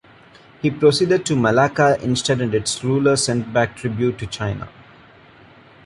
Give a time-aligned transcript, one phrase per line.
[0.63, 4.67] He proceeded to Malacca instead and its ruler sent back tribute to China.